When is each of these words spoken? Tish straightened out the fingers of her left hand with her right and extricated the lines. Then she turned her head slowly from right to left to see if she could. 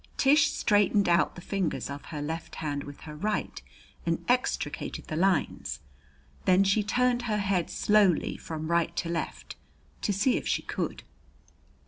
Tish 0.17 0.51
straightened 0.51 1.07
out 1.07 1.35
the 1.35 1.41
fingers 1.41 1.87
of 1.87 2.05
her 2.05 2.23
left 2.23 2.55
hand 2.55 2.85
with 2.85 3.01
her 3.01 3.15
right 3.15 3.61
and 4.03 4.25
extricated 4.27 5.05
the 5.05 5.15
lines. 5.15 5.79
Then 6.45 6.63
she 6.63 6.81
turned 6.81 7.21
her 7.29 7.37
head 7.37 7.69
slowly 7.69 8.35
from 8.35 8.71
right 8.71 8.95
to 8.95 9.09
left 9.09 9.57
to 10.01 10.11
see 10.11 10.37
if 10.37 10.47
she 10.47 10.63
could. 10.63 11.03